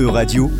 [0.00, 0.50] E-Radio,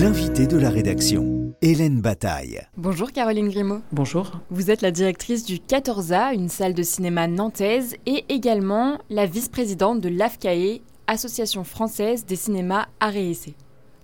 [0.00, 2.60] l'invité de la rédaction, Hélène Bataille.
[2.76, 3.80] Bonjour Caroline Grimaud.
[3.92, 4.40] Bonjour.
[4.50, 10.00] Vous êtes la directrice du 14A, une salle de cinéma nantaise, et également la vice-présidente
[10.00, 13.54] de l'AFCAE, Association française des cinémas arts et essais.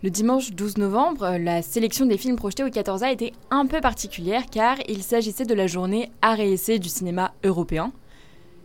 [0.04, 4.46] Le dimanche 12 novembre, la sélection des films projetés au 14A était un peu particulière
[4.48, 7.90] car il s'agissait de la journée arts et essais du cinéma européen.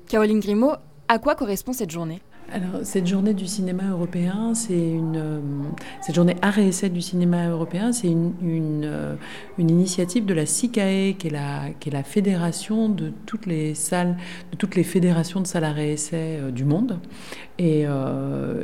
[0.07, 0.75] Caroline Grimaud,
[1.07, 2.21] à quoi correspond cette journée?
[2.53, 5.15] Alors, cette journée du cinéma européen, c'est une.
[5.15, 5.39] Euh,
[6.01, 9.15] cette journée art et essai du cinéma européen, c'est une, une, euh,
[9.57, 14.17] initiative de la CICAE, qui est la, qui est la fédération de toutes les salles,
[14.51, 16.99] de toutes les fédérations de salles art et essai euh, du monde.
[17.57, 17.85] Et,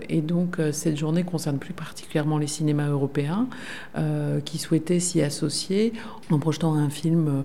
[0.10, 3.48] et, donc, cette journée concerne plus particulièrement les cinémas européens
[4.44, 5.94] qui souhaitaient s'y associer
[6.32, 7.44] en projetant un film.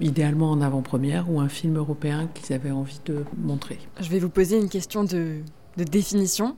[0.00, 3.78] idéalement en avant-première ou un film européen qu'ils avaient envie de montrer.
[4.00, 5.36] Je vais vous poser une question de,
[5.76, 6.56] de définition.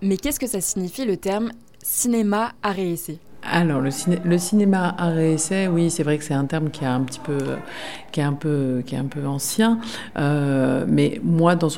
[0.00, 1.52] Mais qu'est-ce que ça signifie le terme
[1.82, 6.44] cinéma à essai alors, le, cinéma art et essai, oui, c'est vrai que c'est un
[6.44, 7.38] terme qui, a un petit peu,
[8.16, 9.80] est est ancien.
[10.16, 11.68] Euh, mais moi, dans,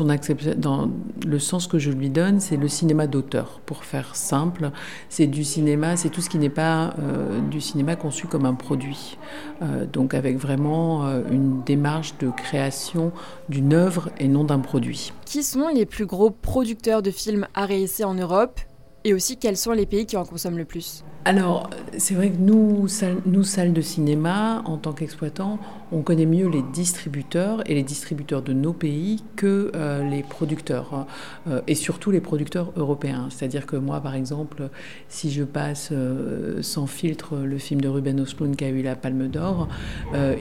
[1.27, 3.61] le sens que je lui donne, c'est le cinéma d'auteur.
[3.65, 4.73] Pour faire simple,
[5.09, 8.55] c'est du cinéma, c'est tout ce qui n'est pas euh, du cinéma conçu comme un
[8.55, 9.17] produit.
[9.63, 13.11] Euh, donc, avec vraiment une démarche de création
[13.49, 15.13] d'une œuvre et non d'un produit.
[15.25, 18.61] Qui sont les plus gros producteurs de films art et essai en Europe?
[19.05, 21.05] Et aussi, quels sont les pays qui en consomment le plus?
[21.27, 25.59] Alors, c'est vrai que nous, salles, nous, salles de cinéma, en tant qu'exploitants,
[25.91, 30.93] on connaît mieux les distributeurs et les distributeurs de nos pays que euh, les producteurs,
[30.93, 31.07] hein.
[31.49, 33.29] euh, et surtout les producteurs européens.
[33.31, 34.69] C'est-à-dire que moi, par exemple,
[35.09, 38.95] si je passe euh, sans filtre le film de Ruben Östlund qui a eu la
[38.95, 39.69] Palme d'Or,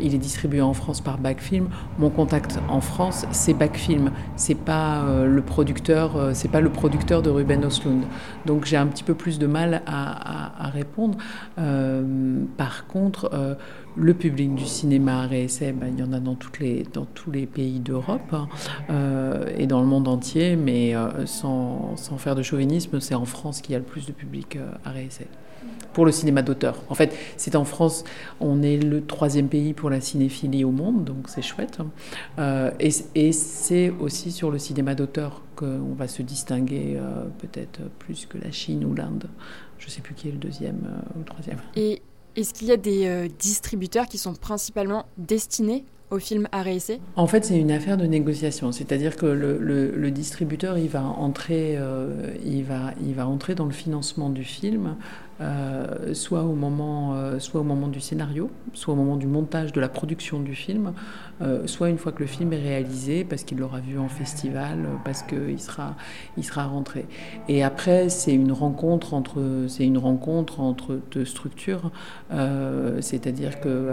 [0.01, 1.69] il est distribué en France par Backfilm.
[1.97, 4.11] Mon contact en France, c'est Backfilm.
[4.35, 8.03] C'est pas le producteur, c'est pas le producteur de Ruben Östlund.
[8.45, 11.17] Donc, j'ai un petit peu plus de mal à, répondre.
[11.57, 13.55] Euh, par contre, euh,
[13.95, 17.79] le public du cinéma à essai, ben, il y en a dans, tous les pays
[17.79, 18.47] d'Europe hein,
[18.89, 20.93] euh, et dans le monde entier, mais
[21.25, 24.89] sans, faire de chauvinisme, c'est en France qu'il y a le plus de public à
[24.89, 25.27] réessai
[25.93, 26.81] pour le cinéma d'auteur.
[26.89, 28.03] En fait, c'est en France,
[28.39, 31.77] on est le troisième pays pour la cinéphilie au monde, donc c'est chouette.
[32.39, 38.25] Euh, et, c'est aussi sur le cinéma d'auteur qu'on va se distinguer euh, peut-être plus
[38.25, 39.27] que la Chine ou l'Inde.
[39.79, 41.57] Je ne sais plus qui est le deuxième euh, ou le troisième.
[41.75, 42.01] Et
[42.35, 46.99] est-ce qu'il y a des distributeurs qui sont principalement destinés au film à réessayer?
[47.15, 48.71] En fait, c'est une affaire de négociation.
[48.71, 51.77] C'est-à-dire que le, distributeur, il va, entrer,
[52.43, 54.95] il, va, il va entrer dans le financement du film
[55.43, 59.73] euh, soit, au moment, euh, soit au moment du scénario, soit au moment du montage
[59.73, 60.93] de la production du film,
[61.41, 64.87] euh, soit une fois que le film est réalisé, parce qu'il l'aura vu en festival,
[65.03, 65.95] parce qu'il sera,
[66.37, 67.05] il sera rentré.
[67.49, 71.91] Et après, c'est une rencontre entre, c'est une rencontre entre deux structures,
[73.01, 73.91] c'est-à-dire que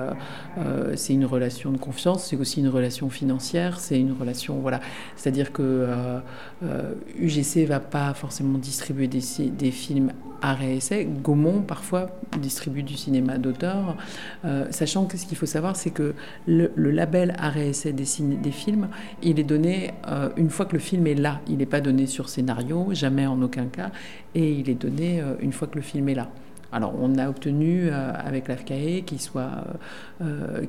[0.95, 4.81] c'est une relation de confiance, c'est aussi une relation financière, c'est une relation, voilà,
[5.17, 5.89] c'est-à-dire que
[7.19, 10.13] UGC va pas forcément distribuer des, des films
[10.43, 11.05] réessai.
[11.05, 12.09] Gaumont, parfois,
[12.39, 13.97] distribue du cinéma d'auteur,
[14.45, 16.15] euh, sachant que ce qu'il faut savoir, c'est que
[16.47, 18.89] le, label à réessai des, des, films,
[19.23, 21.41] il est donné euh, une fois que le film est là.
[21.49, 23.91] Il n'est pas donné sur scénario, jamais en aucun cas,
[24.35, 26.29] et il est donné euh, une fois que le film est là.
[26.73, 29.65] Alors, on a obtenu avec l'AFCAE qu'il soit,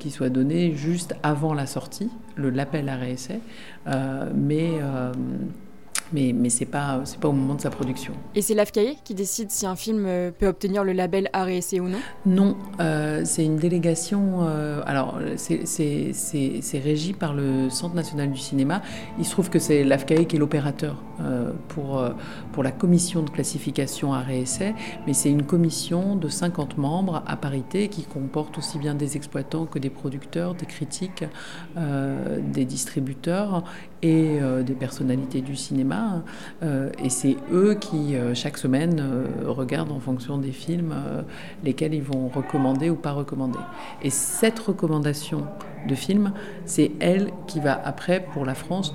[0.09, 2.98] soit donné juste avant la sortie, le label à
[4.34, 4.80] mais
[6.13, 8.13] mais, mais ce n'est pas, pas au moment de sa production.
[8.35, 11.57] Et c'est l'AFCAE qui décide si un film euh, peut obtenir le label art et
[11.57, 11.99] essai ou non?
[12.25, 14.39] Non, euh, c'est une délégation.
[14.41, 18.81] Euh, alors, c'est régi par le Centre national du cinéma.
[19.19, 20.95] Il se trouve que c'est l'AFCAE qui est l'opérateur
[21.67, 22.03] pour,
[22.51, 24.73] pour la commission de classification art et essai,
[25.05, 29.67] mais c'est une commission de 50 membres à parité qui comporte aussi bien des exploitants
[29.67, 31.23] que des producteurs, des critiques,
[31.75, 33.63] des distributeurs
[34.01, 36.23] et des personnalités du cinéma.
[36.63, 40.93] Euh, et c'est eux qui, euh, chaque semaine, euh, regardent en fonction des films
[41.64, 43.59] lesquels ils vont recommander ou pas recommander.
[44.02, 45.46] Et cette recommandation
[45.87, 46.34] de film,
[46.66, 48.93] c'est elle qui va après, pour la France,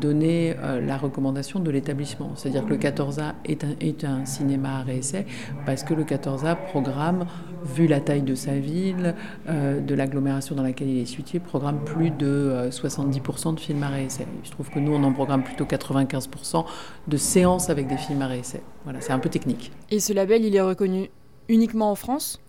[0.00, 0.54] donner
[0.86, 2.32] la recommandation de l'établissement.
[2.34, 5.24] C'est-à-dire que le 14A est un, est un cinéma à réessai
[5.64, 7.24] parce que le 14A programme
[7.64, 9.14] vu la taille de sa ville,
[9.48, 13.82] euh, de l'agglomération dans laquelle il est situé, programme plus de 70% euh, de films
[13.82, 14.26] à réessai.
[14.44, 16.64] Je trouve que nous, on en programme plutôt 95%
[17.06, 18.62] de séances avec des films à réessai.
[18.84, 19.72] Voilà, c'est un peu technique.
[19.90, 21.10] Et ce label, il est reconnu
[21.48, 22.40] uniquement en France?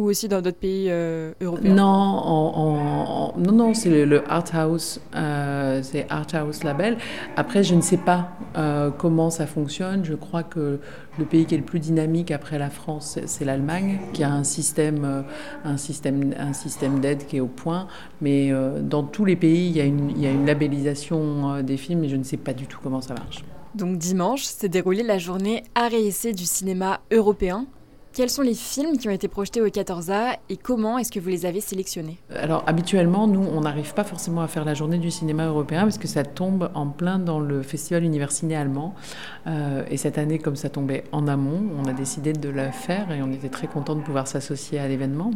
[0.00, 1.74] Ou aussi dans d'autres pays euh, européens?
[1.74, 6.96] Non, non, non, c'est le, Art House, euh, c'est Art House Label.
[7.36, 10.04] Après, je ne sais pas euh, comment ça fonctionne.
[10.04, 10.80] Je crois que
[11.18, 14.44] le pays qui est le plus dynamique après la France, c'est l'Allemagne, qui a un
[14.44, 15.24] système,
[15.64, 17.86] un système, un système d'aide qui est au point.
[18.22, 21.76] Mais dans tous les pays, il y a une, il y a une labellisation des
[21.76, 23.44] films, mais je ne sais pas du tout comment ça marche.
[23.74, 27.66] Donc dimanche s'est déroulée la journée art et essai du cinéma européen
[28.20, 31.30] quels sont les films qui ont été projetés au 14A et comment est-ce que vous
[31.30, 32.18] les avez sélectionnés?
[32.36, 35.96] Alors habituellement, nous, on n'arrive pas forcément à faire la journée du cinéma européen parce
[35.96, 38.94] que ça tombe en plein dans le festival Universiné allemand.
[39.46, 43.10] Euh, et cette année, comme ça tombait en amont, on a décidé de la faire
[43.10, 45.30] et on était très content de pouvoir s'associer à l'événement.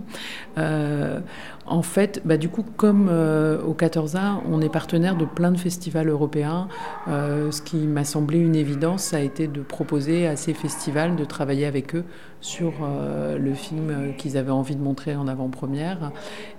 [0.59, 1.21] Euh,
[1.65, 5.59] en fait, bah, du coup, comme euh, au 14A, on est partenaire de plein de
[5.59, 6.69] festivals européens.
[7.07, 11.25] ce qui m'a semblé une évidence, ça a été de proposer à ces festivals de
[11.25, 12.05] travailler avec eux
[12.45, 16.13] sur euh, le film euh, qu'ils avaient envie de montrer en avant-première.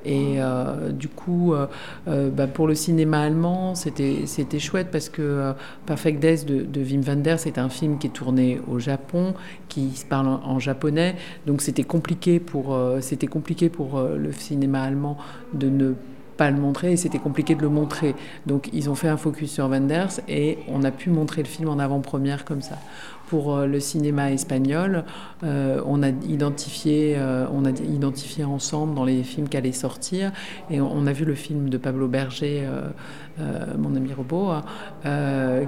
[0.03, 1.53] Et euh, du coup,
[2.05, 5.53] bah, pour le cinéma allemand, c'était chouette parce que
[5.85, 9.33] Perfect Days de, Wim Wenders, c'est un film qui est tourné au Japon,
[9.69, 11.15] qui se parle en, japonais.
[11.45, 15.17] Donc c'était compliqué pour, c'était compliqué pour le cinéma allemand
[15.53, 15.93] de ne
[16.37, 18.15] pas le montrer et c'était compliqué de le montrer.
[18.45, 21.69] Donc ils ont fait un focus sur Wenders et on a pu montrer le film
[21.69, 22.77] en avant-première comme ça
[23.27, 25.03] pour euh, le cinéma espagnol.
[25.43, 30.31] Euh, on a identifié, euh, on a identifié ensemble dans les films qui allaient sortir,
[30.69, 32.67] et on, a vu le film de Pablo Berger,
[33.77, 34.53] mon ami robot,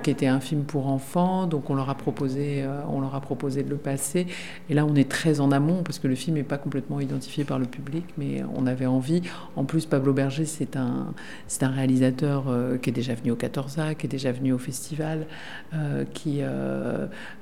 [0.04, 1.46] qui était un film pour enfants.
[1.46, 4.26] Donc on leur a proposé, on leur a proposé de le passer.
[4.70, 7.44] Et là, on est très en amont parce que le film n'est pas complètement identifié
[7.44, 9.22] par le public, mais on avait envie.
[9.56, 11.14] En plus, Pablo Berger, c'est un,
[11.48, 12.46] c'est un réalisateur
[12.82, 15.28] qui est déjà venu au 14A, qui est déjà venu au festival,
[16.14, 16.42] qui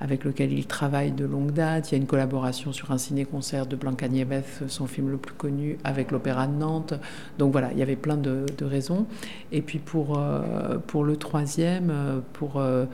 [0.06, 1.92] avec lequel il travaille de longue date.
[1.92, 5.34] Il y a une collaboration sur un ciné-concert de Blanca Nieves, son film le plus
[5.34, 6.94] connu, avec l'Opéra de Nantes.
[7.40, 9.08] Donc voilà, il y avait plein de, raisons.
[9.52, 12.86] Et puis pour, euh, pour le troisième, euh, pour euh,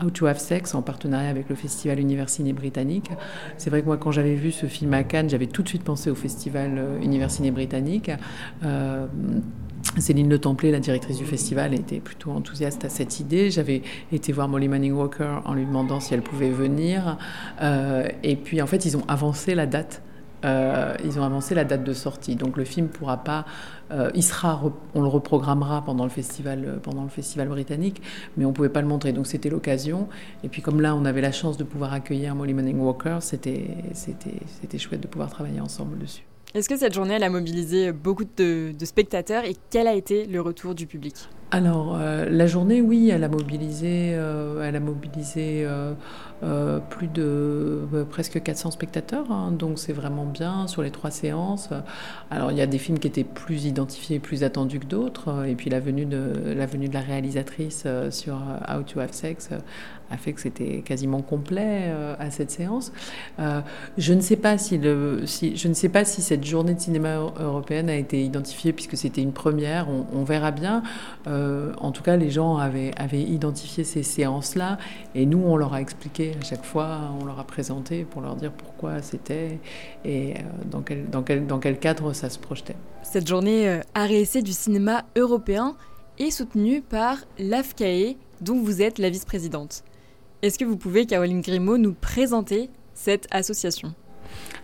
[0.00, 3.10] How to Have Sex, en partenariat avec le Festival Universiné britannique,
[3.58, 5.82] c'est vrai que moi, quand j'avais vu ce film à Cannes, j'avais tout de suite
[5.82, 8.12] pensé au Festival Universiné britannique.
[9.98, 13.50] Céline Le Templé, la directrice du festival, était plutôt enthousiaste à cette idée.
[13.50, 13.82] J'avais
[14.12, 17.18] été voir Molly Manning Walker en lui demandant si elle pouvait venir.
[17.60, 20.02] Euh, et puis en fait, ils ont avancé la date.
[20.44, 22.36] Euh, ils ont avancé la date de sortie.
[22.36, 23.44] Donc le film pourra pas.
[23.90, 24.62] Euh, il sera,
[24.94, 28.00] on le reprogrammera pendant le festival, pendant le festival britannique,
[28.36, 29.12] mais on pouvait pas le montrer.
[29.12, 30.08] Donc c'était l'occasion.
[30.44, 33.76] Et puis comme là, on avait la chance de pouvoir accueillir Molly Manning Walker, c'était,
[33.92, 36.29] c'était, c'était chouette de pouvoir travailler ensemble dessus.
[36.52, 40.74] Est-ce que cette journée, a mobilisé beaucoup de, spectateurs et quel a été le retour
[40.74, 41.14] du public?
[41.52, 48.06] Alors, euh, la journée, oui, elle a mobilisé, euh, elle a mobilisé euh, plus de
[48.08, 49.50] presque 400 spectateurs, hein.
[49.50, 51.70] donc c'est vraiment bien sur les trois séances.
[52.30, 55.56] Alors, il y a des films qui étaient plus identifiés, plus attendus que d'autres, et
[55.56, 58.34] puis la venue de la, réalisatrice sur
[58.68, 59.50] How to Have Sex
[60.10, 62.92] a fait que c'était quasiment complet à cette séance.
[63.98, 66.80] Je ne sais pas si le, si, je ne sais pas si cette journée de
[66.80, 69.88] cinéma européenne a été identifiée puisque c'était une première.
[69.88, 70.82] On, verra bien.
[71.40, 74.78] Euh, en tout cas, les gens avaient, identifié ces séances-là
[75.14, 78.36] et nous, on leur a expliqué à chaque fois, on leur a présenté pour leur
[78.36, 79.58] dire pourquoi c'était
[80.04, 80.34] et
[80.70, 82.76] dans quel, dans quel, cadre ça se projetait.
[83.02, 85.76] Cette journée à réessai du cinéma européen
[86.18, 89.84] est soutenue par l'AFCAE, dont vous êtes la vice-présidente.
[90.42, 93.94] Est-ce que vous pouvez, Caroline Grimaud, nous présenter cette association?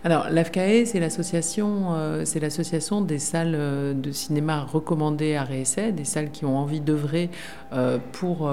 [0.03, 5.91] Alors, l'AFCAE, c'est l'association, euh, c'est l'association des salles euh, de cinéma recommandées à réessai,
[5.91, 7.29] des salles qui ont envie d'œuvrer
[7.73, 8.49] euh, pour,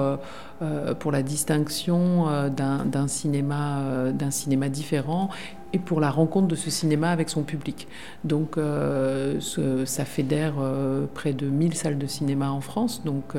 [0.99, 5.29] pour la distinction d'un cinéma, d'un cinéma différent
[5.73, 7.87] et pour la rencontre de ce cinéma avec son public.
[8.23, 8.57] Donc
[9.39, 10.53] ça fédère
[11.13, 13.03] près de 1000 salles de cinéma en France.
[13.03, 13.33] Donc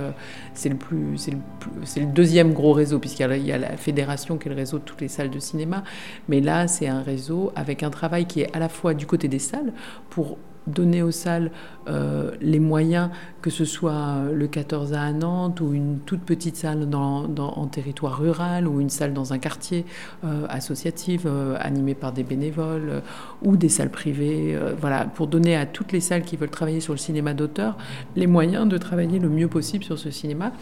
[0.52, 1.38] c'est le, plus, c'est, le,
[1.84, 4.84] c'est le deuxième gros réseau, puisqu'il y a, la fédération qui est le réseau de
[4.84, 5.84] toutes les salles de cinéma.
[6.28, 9.26] Mais là, c'est un réseau avec un travail qui est à la fois du côté
[9.26, 9.72] des salles
[10.08, 11.50] pour donner aux salles
[11.88, 16.88] euh, les moyens, que ce soit le 14 à Nantes ou une toute petite salle
[16.92, 19.84] en territoire rural ou une salle dans un quartier
[20.24, 23.02] euh, associatif euh, animé par des bénévoles
[23.42, 26.92] ou des salles privées, voilà, pour donner à toutes les salles qui veulent travailler sur
[26.92, 27.76] le cinéma d'auteur
[28.16, 30.52] les moyens de travailler le mieux possible sur ce cinéma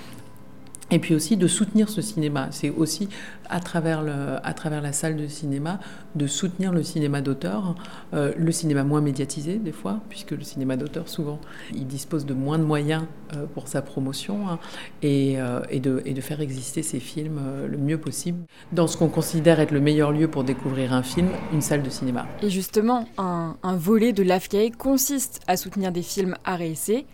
[0.90, 2.48] et puis aussi de soutenir ce cinéma.
[2.50, 3.08] C'est aussi
[3.48, 5.80] à travers, le, à travers la salle de cinéma
[6.14, 7.74] de soutenir le cinéma d'auteur,
[8.12, 11.40] euh, le cinéma moins médiatisé des fois, puisque le cinéma d'auteur souvent
[11.74, 14.58] il dispose de moins de moyens euh, pour sa promotion hein,
[15.02, 18.96] et, euh, et, de, et, de, faire exister ses films le mieux possible dans ce
[18.96, 22.26] qu'on considère être le meilleur lieu pour découvrir un film, une salle de cinéma.
[22.42, 27.06] Et justement, un, un volet de l'AFCAE consiste à soutenir des films à réessayer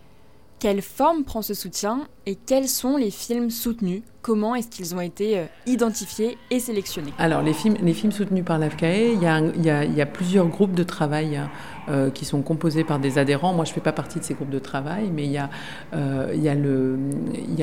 [0.60, 4.02] quelle forme prend ce soutien et quels sont les films soutenus?
[4.20, 7.14] Comment est-ce qu'ils ont été euh, identifiés et sélectionnés?
[7.18, 11.40] Alors, les films, soutenus par l'AFCAE, il y, a, plusieurs groupes de travail
[11.88, 13.54] euh, qui sont composés par des adhérents.
[13.54, 15.48] Moi, je ne fais pas partie de ces groupes de travail, mais il y a,
[15.94, 16.34] euh,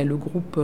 [0.03, 0.59] le, groupe,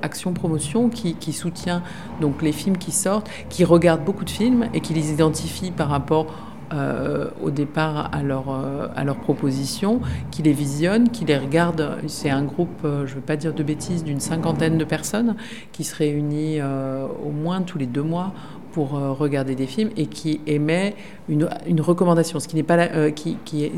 [0.00, 1.82] Action Promotion qui, soutient
[2.20, 5.88] donc, les films qui sortent, qui regarde beaucoup de films et qui les identifie par
[5.88, 11.36] rapport euh, au départ à leur, euh, à leur proposition, qui les visionnent, qui les
[11.36, 11.98] regardent.
[12.06, 15.36] C'est un groupe, euh, je ne veux pas dire de bêtises, d'une cinquantaine de personnes
[15.72, 18.32] qui se réunit au moins tous les deux mois
[18.72, 20.96] pour regarder des films et qui émet
[21.28, 23.72] une, une recommandation, ce qui n'est pas qui, qui, est,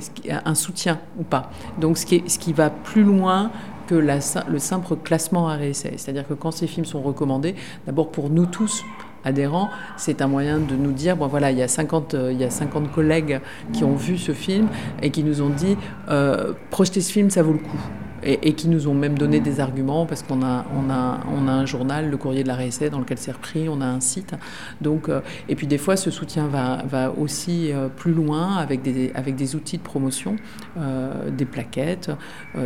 [0.44, 1.50] un soutien ou pas.
[1.78, 3.50] Donc ce qui, ce qui va plus loin
[3.86, 5.94] que la, le simple classement à réessai.
[5.96, 7.54] C'est-à-dire que quand ces films sont recommandés,
[7.86, 8.84] d'abord pour nous tous,
[9.26, 12.40] adhérents, c'est un moyen de nous dire, bon voilà, il y a 50, euh, il
[12.40, 13.40] y a 50 collègues
[13.72, 14.68] qui ont vu ce film
[15.02, 15.76] et qui nous ont dit,
[16.08, 17.80] euh, projeter ce film, ça vaut le coup
[18.22, 21.52] et, qui nous ont même donné des arguments parce qu'on a, on a, on a
[21.52, 24.34] un journal, le courrier de la RSA, dans lequel c'est repris, on a un site.
[24.80, 28.82] Donc, euh, et puis des fois, ce soutien va, va aussi euh, plus loin avec
[28.82, 30.36] des, avec des outils de promotion,
[30.78, 32.10] euh, des plaquettes,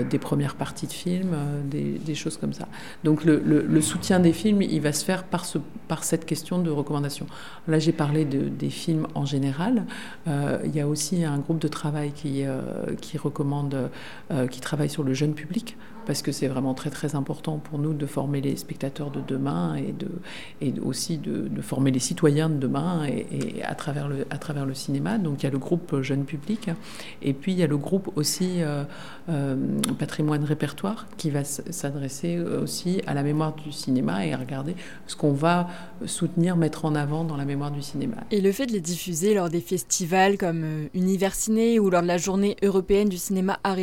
[0.09, 2.67] des premières parties de films, des, choses comme ça.
[3.05, 6.59] Donc le, le, soutien des films, il va se faire par, ce, par cette question
[6.59, 7.27] de recommandation.
[7.69, 9.85] Là, j'ai parlé de, des films en général.
[10.27, 12.45] il y a aussi un groupe de travail qui,
[13.01, 13.91] qui recommande,
[14.51, 15.40] qui travaille sur le jeune public
[16.07, 19.77] parce que c'est vraiment très très important pour nous de former les spectateurs de demain
[19.77, 20.09] et, de,
[20.61, 24.75] et aussi de, former les citoyens de demain et, à, travers le, à travers le
[24.75, 25.19] cinéma.
[25.19, 26.71] Donc il y a le groupe Jeune Public
[27.23, 28.85] et puis il y a le groupe aussi euh,
[29.29, 29.57] euh,
[29.99, 34.75] Patrimoine Répertoire qui va s'adresser aussi à la mémoire du cinéma et à regarder
[35.07, 35.69] ce qu'on va
[36.07, 38.17] soutenir, mettre en avant dans la mémoire du cinéma.
[38.31, 42.09] Et le fait de les diffuser lors des festivals comme euh, Universiné ou lors de
[42.09, 43.75] la journée européenne du cinéma à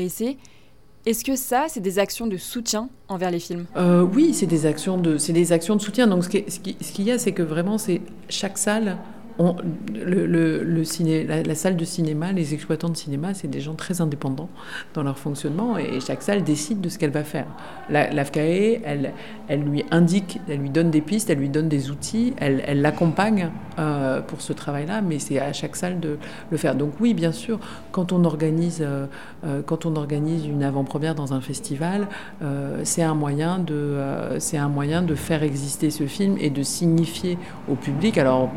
[1.07, 3.65] est-ce que ça, c'est des actions de soutien envers les films?
[3.77, 6.05] Euh, Oui, c'est des actions de, c'est des actions de soutien.
[6.05, 8.97] Donc ce qu'il y a, c'est que vraiment, c'est chaque salle
[9.39, 14.49] le, le, la, salle de cinéma, les exploitants de cinéma, c'est des gens très indépendants
[14.93, 17.45] dans leur fonctionnement et chaque salle décide de ce qu'elle va faire.
[17.89, 19.13] L'AFCAE, elle,
[19.47, 23.51] elle lui indique, elle lui donne des pistes, elle lui donne des outils, elle l'accompagne
[23.79, 26.17] euh, pour ce travail-là, mais c'est à chaque salle de
[26.49, 26.73] le faire.
[26.73, 27.59] Donc oui, bien sûr,
[27.91, 29.05] quand on organise, euh,
[29.45, 32.07] euh, quand on organise une avant-première dans un festival,
[32.83, 33.97] c'est un moyen de,
[34.53, 37.37] un moyen de faire exister ce film et de signifier
[37.69, 38.17] au public.
[38.17, 38.49] Alors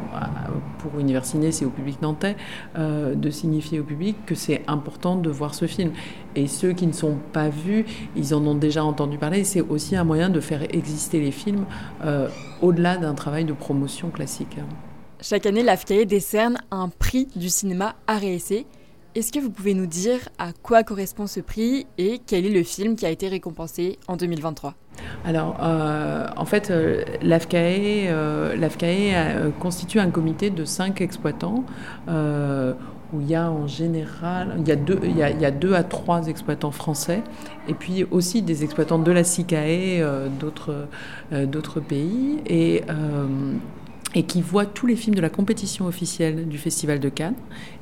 [0.79, 2.37] pour Universiné, c'est au public nantais,
[2.77, 5.93] euh, de signifier au public que c'est important de voir ce film.
[6.37, 7.85] Et ceux qui ne sont pas vus,
[8.17, 9.45] ils en ont déjà entendu parler.
[9.45, 11.67] C'est aussi un moyen de faire exister les films
[12.05, 12.29] euh,
[12.63, 14.57] au-delà d'un travail de promotion classique.
[15.21, 18.67] Chaque année, l'AFCAE décerne un prix du cinéma à réessayer.
[19.17, 22.63] Est-ce que vous pouvez nous dire à quoi correspond ce prix et quel est le
[22.63, 24.75] film qui a été récompensé en 2023
[25.25, 31.65] alors, euh, en fait, euh, l'AFCAE, euh, constitue un comité de cinq exploitants
[33.13, 37.23] où il y a en général, il y a, deux, à trois exploitants français
[37.67, 40.05] et puis aussi des exploitants de la SICAE
[40.39, 40.87] d'autres,
[41.33, 42.39] d'autres pays.
[42.47, 42.83] Et
[44.15, 47.37] et qui voit tous les films de la compétition officielle du Festival de Cannes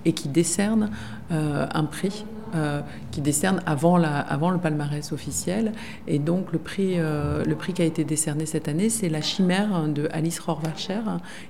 [0.04, 0.90] et qui décerne
[1.30, 2.80] euh, un prix euh,
[3.11, 5.73] qui décerne avant, le palmarès officiel.
[6.06, 9.20] Et donc le prix, euh, le prix qui a été décerné cette année, c'est La
[9.20, 11.00] Chimère de Alice Rohrwacher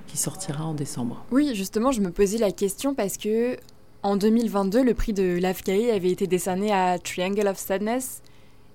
[0.07, 1.23] qui sortira en décembre.
[1.31, 3.57] Oui, justement, je me posais la question parce que
[4.01, 8.21] en 2022, le prix de l'AFCAE avait été décerné à Triangle of Sadness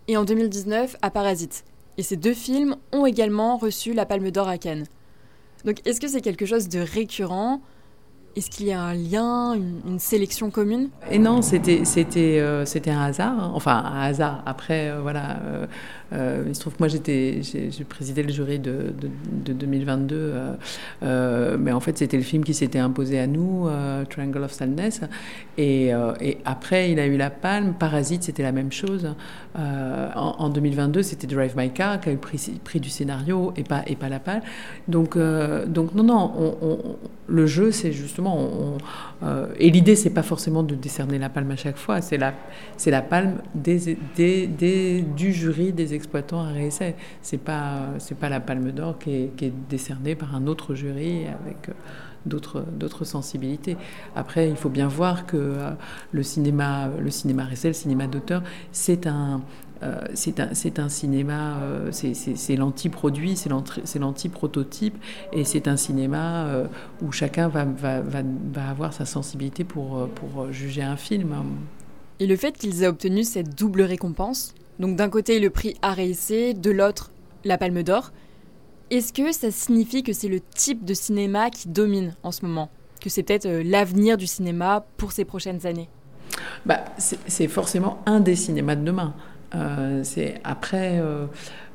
[0.09, 1.65] et en 2019 à Parasite.
[1.97, 4.85] Et ces deux films ont également reçu la Palme d'Or à Cannes.
[5.65, 7.61] Donc est-ce que c'est quelque chose de récurrent
[8.37, 10.89] est-ce qu'il y a un lien, une, sélection commune?
[11.11, 13.33] Et non, c'était c'était euh, c'était un hasard.
[13.33, 13.53] Hein.
[13.55, 14.43] Enfin, un hasard.
[14.45, 15.39] Après, euh, voilà.
[16.13, 18.93] Euh, il se trouve que moi j'étais j'ai présidé le jury de,
[19.33, 20.35] de, 2022,
[21.59, 23.69] mais en fait c'était le film qui s'était imposé à nous,
[24.11, 25.01] Triangle of Sadness.
[25.59, 25.93] Et,
[26.45, 27.75] après, il a eu la palme.
[27.75, 29.15] Parasite, c'était la même chose.
[29.57, 33.83] En, 2022, c'était Drive My Car qui a eu le prix, du scénario et pas
[33.87, 34.43] et pas la palme.
[34.87, 36.79] Donc donc non non, on,
[37.27, 38.77] le jeu c'est justement justement,
[39.59, 42.35] et l'idée, c'est pas forcément de décerner la palme à chaque fois, c'est la,
[42.87, 46.97] la palme du jury des exploitants à réessai.
[47.23, 47.89] C'est pas,
[48.21, 51.71] pas la palme d'or qui est, qui est, décernée par un autre jury avec
[52.27, 53.77] d'autres, d'autres sensibilités.
[54.15, 55.57] Après, il faut bien voir que
[56.13, 59.41] le cinéma, le cinéma réessai, le cinéma d'auteur, c'est un
[59.83, 64.97] euh, c'est un, un, cinéma, euh, c'est l'anti-produit, c'est l'anti-prototype,
[65.33, 66.67] et c'est un cinéma euh,
[67.03, 71.35] où chacun va, va, va, va, avoir sa sensibilité pour, pour juger un film.
[72.21, 76.55] Et le fait qu'ils aient obtenu cette double récompense, donc d'un côté le prix RSC,
[76.55, 77.11] de l'autre
[77.45, 78.13] la Palme d'Or,
[78.91, 82.71] est-ce que ça signifie que c'est le type de cinéma qui domine en ce moment?
[83.01, 85.89] Que c'est peut-être l'avenir du cinéma pour ces prochaines années?
[86.65, 89.15] Bah, C'est forcément un des cinémas de demain.
[89.55, 90.99] Euh, c'est après.
[90.99, 91.27] Euh,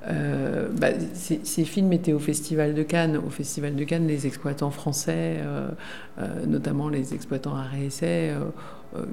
[0.08, 0.70] euh,
[1.14, 3.18] ces, films étaient au Festival de Cannes.
[3.18, 5.38] Au Festival de Cannes, les exploitants français,
[6.48, 8.34] notamment les exploitants à réessai,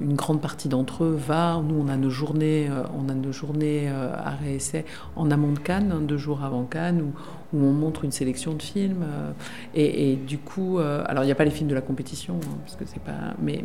[0.01, 1.61] une grande partie d'entre eux va.
[1.61, 4.85] Nous, on a nos journées, on a nos journées à réessai
[5.17, 7.11] en amont de Cannes, deux jours avant Cannes, où
[7.53, 9.03] où on montre une sélection de films.
[9.03, 9.31] Euh,
[9.73, 12.57] et, du coup, euh, alors il n'y a pas les films de la compétition, hein,
[12.65, 13.63] parce que c'est pas, mais,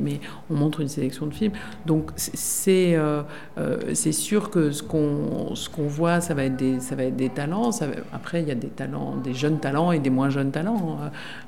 [0.51, 1.53] on montre une sélection de films.
[1.87, 3.23] Donc c'est euh,
[3.95, 7.71] c'est sûr que ce qu'on voit, ça va être des talents.
[8.13, 10.99] après, il y a des talents, des jeunes talents et des moins jeunes talents.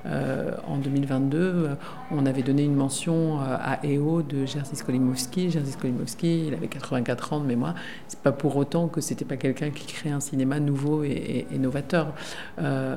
[0.04, 1.70] en 2022,
[2.10, 5.50] on avait donné une mention à EO de Jerzy Skolimowski.
[5.50, 7.74] Jerzy Skolimowski, il avait 84 ans de mémoire.
[8.08, 11.58] C'est pas pour autant que c'était pas quelqu'un qui crée un cinéma nouveau et, et
[11.58, 12.14] novateur.
[12.58, 12.96] Euh,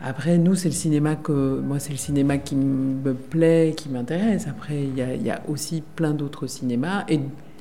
[0.00, 4.46] après, nous, c'est le cinéma que moi, c'est le cinéma qui me plaît, qui m'intéresse.
[4.48, 7.20] Après, il y, a, aussi plein d'autres cinémas et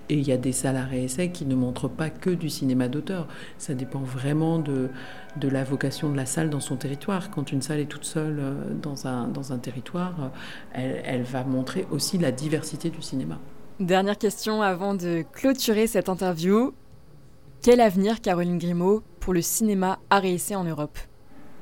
[0.09, 3.27] il y a des salles à réessai qui ne montrent pas que du cinéma d'auteur.
[3.57, 4.89] Ça dépend vraiment de,
[5.41, 7.29] la vocation de la salle dans son territoire.
[7.31, 10.31] Quand une salle est toute seule euh, dans un, dans un territoire,
[10.77, 13.39] euh, elle va montrer aussi la diversité du cinéma.
[13.79, 16.73] Dernière question avant de clôturer cette interview.
[17.63, 20.19] Quel avenir, Caroline Grimaud, pour le cinéma à
[20.57, 20.99] en Europe?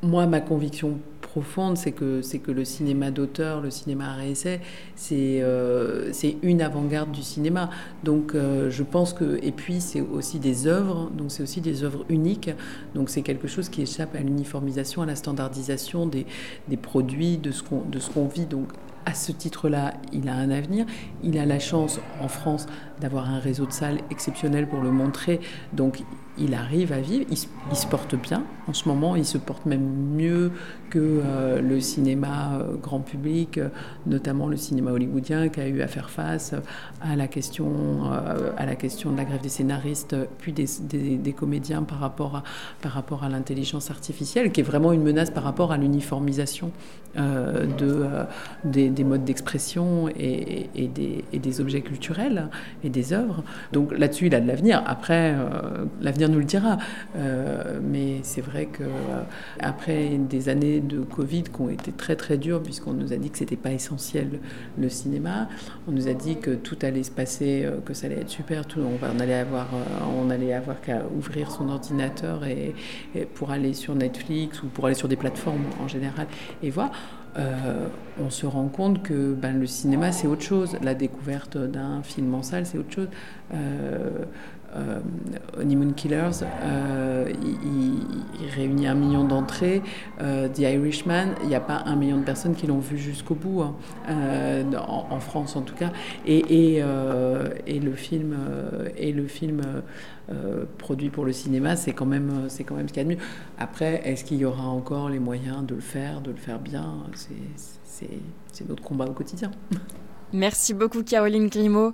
[0.01, 4.17] Moi, ma conviction profonde, c'est que, que le cinéma d'auteur, le cinéma à
[4.96, 7.70] c'est, euh, c'est une avant-garde du cinéma.
[8.03, 9.38] Donc euh, je pense que...
[9.43, 12.50] Et puis c'est aussi des œuvres, donc c'est aussi des œuvres uniques.
[12.96, 16.25] Donc c'est quelque chose qui échappe à l'uniformisation, à la standardisation des,
[16.67, 18.48] des produits, de ce, qu'on, de ce qu'on vit.
[18.48, 18.70] Donc
[19.05, 20.88] à ce titre-là, il a un avenir.
[21.24, 22.65] Il a la chance en France
[23.01, 25.41] d'avoir un réseau de salles exceptionnel pour le montrer.
[25.74, 26.03] Donc
[26.38, 28.43] il arrive à vivre, il, se porte bien.
[28.67, 30.51] En ce moment, il se porte même mieux
[30.89, 33.70] que euh, le cinéma euh, grand public, euh,
[34.05, 36.55] notamment le cinéma hollywoodien, qui a eu à faire face
[37.01, 38.03] à la question,
[38.57, 43.29] à la question de la grève des scénaristes, puis des, comédiens par rapport à, à
[43.29, 46.72] l'intelligence artificielle, qui est vraiment une menace par rapport à l'uniformisation
[47.16, 48.07] de,
[48.64, 52.50] des, modes d'expression et, des, et, des, objets culturels
[52.92, 53.44] des œuvres.
[53.72, 54.84] Donc là-dessus, il a de l'avenir.
[54.86, 55.36] Après,
[56.01, 56.77] l'avenir nous le dira.
[57.16, 59.24] Euh, mais c'est vrai que euh,
[59.60, 63.30] après des années de Covid qui ont été très très dures, puisqu'on nous a dit
[63.30, 64.40] que c'était pas essentiel
[64.77, 65.50] le cinéma,
[65.88, 68.66] on nous a dit que tout allait se passer, euh, que ça allait être super,
[68.66, 69.68] tout, on, allait avoir,
[70.18, 72.74] on allait avoir qu'à ouvrir son ordinateur et,
[73.36, 76.27] pour aller sur Netflix ou pour aller sur des plateformes en général
[76.64, 76.92] et voir.
[77.35, 80.77] On se rend compte que ben, le cinéma, c'est autre chose.
[80.81, 83.07] La découverte d'un film en salle, c'est autre chose
[83.53, 84.09] euh,
[85.57, 89.81] Honeymoon Killers, euh, il, réunit un million d'entrées.
[90.22, 93.36] Euh, The Irishman, il n'y a pas un million de personnes qui l'ont vu jusqu'au
[93.36, 93.75] bout, hein.
[94.10, 95.92] euh, en, France en tout cas.
[96.25, 96.84] Et, et,
[97.68, 98.36] et le film,
[98.98, 99.62] et le film
[100.77, 103.16] produit pour le cinéma, c'est quand même, c'est quand même ce qu'il y a de
[103.16, 103.24] mieux.
[103.57, 106.96] Après, est-ce qu'il y aura encore les moyens de le faire, de le faire bien?
[107.84, 109.51] C'est notre combat au quotidien.
[110.34, 111.94] Merci beaucoup Caroline Grimaud.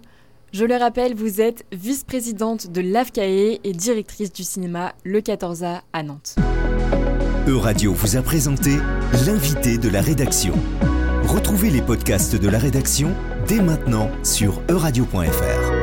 [0.54, 6.04] Je le rappelle, vous êtes vice-présidente de l'AFCAE et directrice du cinéma Le 14A à
[6.04, 6.36] Nantes.
[7.48, 8.72] Euradio vous a présenté
[9.26, 10.54] l'invité de la rédaction.
[11.24, 13.14] Retrouvez les podcasts de la rédaction
[13.48, 15.77] dès maintenant sur euradio.fr.